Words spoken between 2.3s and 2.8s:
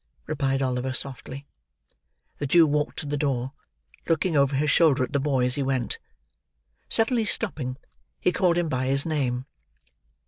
The Jew